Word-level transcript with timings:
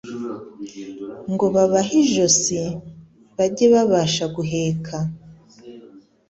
ngo 1.31 1.45
babahe 1.55 1.93
ijosi 2.03 2.57
bajye 3.37 3.65
babasha 3.73 4.25
guheka. 4.35 4.95